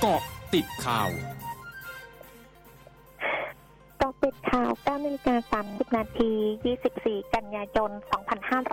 [0.00, 0.22] เกาะ
[0.54, 1.10] ติดข่าว
[4.48, 6.32] เกาะติดข่าว9นาฬิกา30 นาที
[6.82, 7.90] 24 กันยายน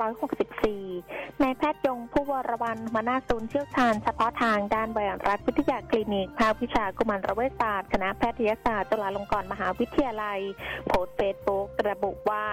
[0.05, 10.39] 2564 นายแพทย์ยง ภู่วรวรรณ หัวหน้าศูนย์เชี่ยวชาญเฉพาะทางด้านไวรัสวิทยาคลินิก ภาควิชากุมารเวชศาสตร์ คณะแพทยศาสตร์ จุฬาลงกรณ์มหาวิทยาลัย
[10.87, 12.45] โพสต์เฟซบุ๊กระบุว่า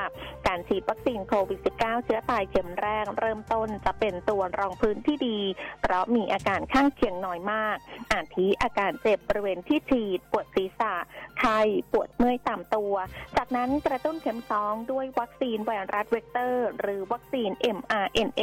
[0.47, 5.39] การฉีดวัคซีนโควิด -19 เชื้อตายเข็มแรกเริ่มต้นจะเป็นตัวรองพื้นที่ดี
[5.83, 7.77] เพราะมีอาการข้างเคียงน้อยมาก
[8.13, 10.95] อาทิอาการเจ็บบริเวณที่ฉีด ปวดศีรษะ
[11.39, 11.59] ไข้
[11.93, 12.95] ปวดเมื่อยตามตัว
[13.37, 18.43] จากนั้นกระตุ้นเข็มสองด้วยวัคซีนไวรัสเวกเตอร์ หรือวัคซีน mRNA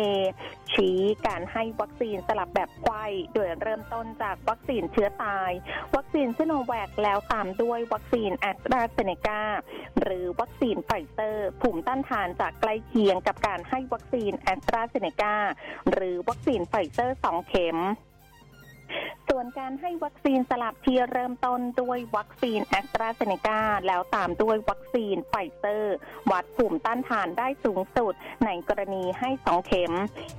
[0.73, 5.52] ชี้การให้วัคซีนสลับแบบไขว้โดยเริ่มต้นจากวัคซีนเชื้อตาย
[5.95, 9.42] วัคซีนซิโนแวคแล้วตามด้วยวัคซีนแอสตราเซเนกา
[10.02, 15.36] หรือวัคซีนไฟเซอร์ ภูมิต้านทานจะใกล้เคียงกับการให้วัคซีนแอสตราเซเนกา
[15.92, 17.78] หรือวัคซีนไฟเซอร์สองเข็ม
[19.30, 25.95] ส่วนการให้วัคซีนสลับที่เริ่มต้นด้วยวัคซีนแอสตราเซเนกาแล้วตามด้วยวัคซีนไฟเซอร์
[26.31, 28.14] วัดภูมิต้านทานได้สูงสุด
[28.45, 29.94] ในกรณีให้สองเข็ม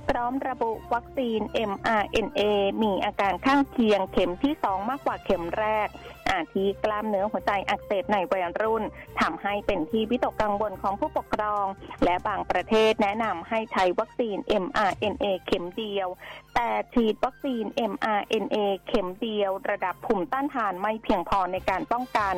[0.09, 1.39] พร้อมระบุวัคซีน
[1.71, 2.41] mRNA
[2.83, 5.87] มีอาการข้างเคียงเข็มที่สองมากกว่าเข็มแรก
[6.31, 8.83] อาทิกล้ามเนื้อหัวใจอักเสบในวัยรุ่น
[9.21, 11.65] ทำให้เป็นที่วิตกกังวลของผู้ปกครอง
[12.03, 16.07] และบางประเทศแนะนำให้ใช้วัคซีน mRNA เข็มเดียว
[16.55, 22.37] แต่ฉีดวัคซีน mRNA เข็มเดียว ระดับภูมิต้านทานไม่เพียงพอในการป้องกัน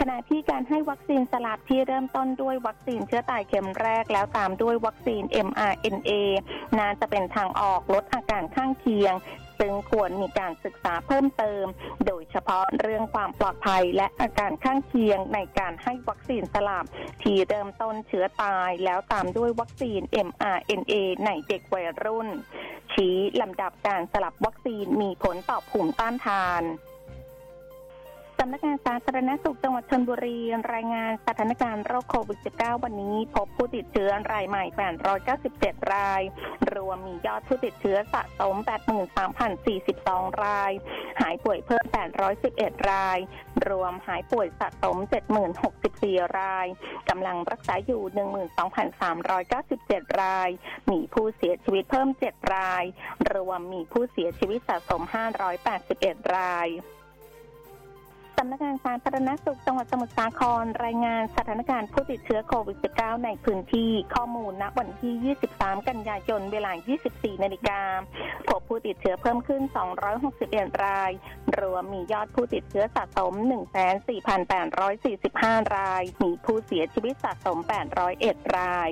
[0.00, 6.10] ขณะที่การให้วัคซีนสลับที่เริ่มต้นด้วยวัคซีนเชื้อตายเข็มแรก แล้วตามด้วยวัคซีน mRNA
[6.78, 9.14] น่าจะเป็นทางออกลดอาการข้างเคียง
[9.58, 11.64] ซึ่งควรมีการศึกษาเพิ่มเติม
[12.06, 16.84] โดยเฉพาะเรื่องความปลอดภัยและอาการข้างเคียงในการให้วัคซีนสลับ
[17.22, 20.94] ที่เริ่มต้นเชื้อตาย แล้วตามด้วยวัคซีน mRNA
[21.26, 22.28] ในเด็กวัยรุ่น
[22.94, 30.38] ชี้ลำดับการสลับวัคซีนมีผลต่อภูมิต้านทานำนักงานสาธารณสุขจังหวัดชนบุรี
[30.74, 34.64] รายงานสถานการณ์โรคโควิด -19 วันนี้พบผู้ติดเชื้อรายใหม่
[35.28, 36.22] 897 ราย
[36.74, 38.54] รวมมียอดผู้ติดเชื้อสะสม
[39.28, 40.72] 83,042 ราย
[41.20, 41.84] หายป่วยเพิ่ม
[42.36, 43.18] 811 ราย
[43.68, 44.96] รวมหายป่วยสะสม
[45.66, 46.66] 7,064 ราย
[47.10, 48.02] กำลังรักษาอยู่
[49.30, 50.48] 12,397 ราย
[50.90, 52.84] มีผู้เสียชีวิตเพิ่ม 7 ราย
[53.34, 55.02] รวมมีผู้เสียชีวิตสะสม
[55.68, 56.68] 581 ราย
[57.03, 66.72] สำนักงานสาธารณสุขจังหวัดสมุทรสาครรายงานสถานการณ์ผู้ติดเชื้อโควิด -19 ในพื้นที่ข้อมูลณวันที่ 23 กันยายนเวลา
[67.08, 67.80] 24 นาฬิกา
[68.48, 69.62] พบผู้ติดเชื้อเพิ่มขึ้น
[70.22, 71.10] 261 ราย
[71.58, 73.32] รวมมียอดผู้ติดเชื้อสะสม
[74.54, 77.58] 14,845 ราย มีผู้เสียชีวิตสะสม
[78.06, 78.90] 801 ราย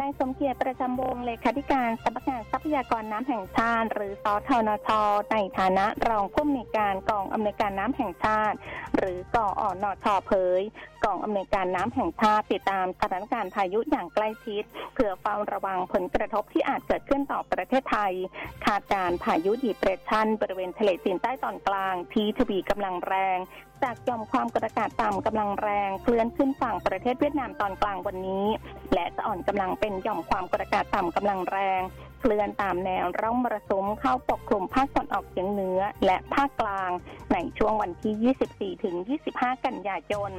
[0.00, 4.88] นายสมเกียรติประจำวงเลขาธิการสำนักงานทรัพยากรน้ำแห่งชาติ หรือสทนช
[5.32, 8.56] ในฐานะรองผู้อำนวยการกองอำนวยการน้ำแห่งชาติ
[8.96, 10.62] หรือกออนชเผย
[11.04, 14.62] กองอำนวยการน้ำแห่งชาติติดตามสถานการณ์พายุอย่างใกล้ชิด
[14.94, 18.12] เพื่อเฝ้าระวังผลกระทบที่อาจเกิดขึ้นต่อประเทศไทย
[18.66, 23.38] คาดการพายุดีเปรสชันบริเวณทะเลจีนใต้ตอนกลางที่ทวีกำลังแรง
[23.84, 28.46] จากหย่อมความกดอากาศต่ำกำลังแรงเคลื่อนขึ้นฝั่งประเทศเวียดนามตอนกลางวันนี้
[28.94, 31.80] และจะอ่อนกำลังเป็นหย่อมความกดอากาศต่ำกำลังแรง
[32.20, 36.90] เคลื่อนตามแนวร่องมรสุมเข้าปกคลุมภาคตะวันออกเฉียงเหนือ และภาคกลาง
[37.32, 38.96] ในช่วงวันที่ 24 ถึง
[39.30, 40.32] 25 กันยายน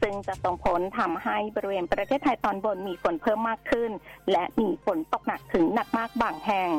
[0.00, 3.90] ซึ่งจะส่งผลทำให้บริเวณประเทศไทยตอนบนมีฝนเพิ่มมากขึ้น
[4.32, 6.70] และมีฝนตกหนักถึงหนักมากบางแห่ง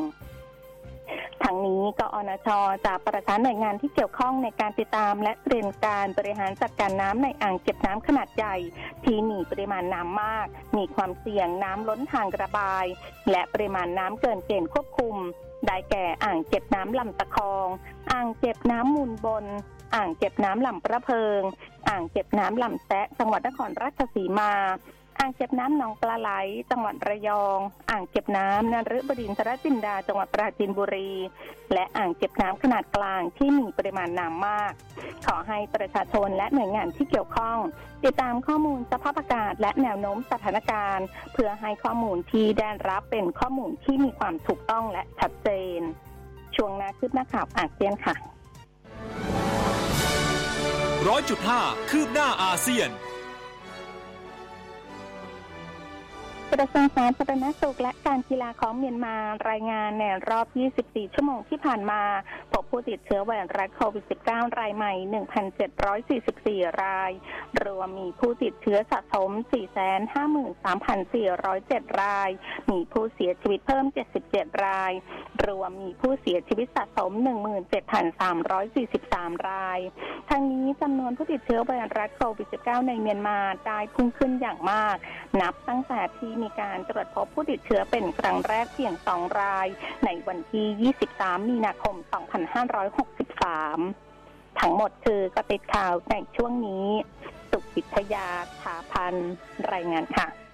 [1.43, 2.47] ทางนี้กอนช
[2.85, 8.55] จะประสานหน่วยงานที่เกี่ยวข้องในการติดตาม และเตรียมการบริหารจัดการน้ำในอ่างเก็บน้ำขนาดใหญ่
[9.03, 12.85] ที่มีปริมาณน้ำมาก มีความเสี่ยงน้ำล้นทางระบาย
[13.31, 15.15] และปริมาณน้ำเกินเกณฑ์ควบคุม
[15.67, 17.67] ได้แก่อ่างเก็บน้ำลำตะคอง
[18.11, 19.45] อ่างเก็บน้ำมูลบน
[19.95, 21.41] อ่างเก็บน้ำลำประเพิง
[21.89, 24.51] อ่างเก็บน้ำลำแซะจังหวัดนครราชสีมา
[25.19, 26.29] อ่างเก็บน้ำหนองปลาไหล
[26.71, 27.59] จังหวัดระยอง
[27.89, 31.11] อ่างเก็บน้ำนรบดินทรจินดา จังหวัดปราจีนบุรี
[31.73, 34.73] และอ่างเก็บน้ำขนาดกลางที่มีปริมาณน้ำมาก
[35.25, 37.57] ขอให้ประชาชนและหน่วยงานที่เกี่ยวข้อง
[38.03, 45.79] ติดตามข้อมูลสภาพอากาศและแนวโน้มสถานการณ์ เพื่อให้ข้อมูลที่ได้รับเป็นข้อมูลที่มีความถูกต้องและชัดเจน
[46.55, 48.15] ช่วงนาคืบหน้าข่าวอาเซียนค่ะ
[51.07, 52.89] ร้อยจุดห้าคืบหน้าอาเซียน
[56.61, 59.15] ระทรวงสาธารณสุขและการกีฬาของเมียนมา
[59.49, 60.47] รายงานในรอบ
[60.81, 62.01] 24 ชั่วโมงที่ผ่านมา
[62.51, 64.93] พบผู้ติดเชื้อไวรัสโควิด -19 รายใหม่
[66.67, 67.11] 1,744 ราย
[67.63, 69.31] รวมมีผู้ติดเชื้อสะสม
[70.25, 72.29] 453,407 ราย
[72.71, 73.85] มีผู้เสียชีวิตเพิ่ม
[74.25, 74.91] 77 ราย
[75.47, 77.11] รวมมีผู้เสียชีวิตสะสม
[77.89, 79.79] 17,343 ราย
[80.29, 84.95] ทั้งนี้จำนวนผู้ติดเชื้อไวรัสโควิด -19 ในเมียนมาได้พุ่งขึ้นอย่างมาก
[85.41, 89.67] นับตั้งแต่ที่มีการตรวจพบผู้ติดเชื้อเป็นครั้งแรกเพียง 2 ราย
[90.05, 91.95] ในวันที่ 23 มีนาคม
[92.87, 96.87] 2563ทั้งหมดคือกระติดข่าวในช่วงนี้
[97.51, 98.27] สุขวิทยา
[98.61, 99.13] ถาพัน
[99.73, 100.48] รายงานค่ะ